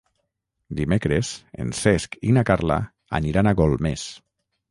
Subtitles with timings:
[0.79, 1.29] Dimecres
[1.65, 2.79] en Cesc i na Carla
[3.21, 4.07] aniran a Golmés.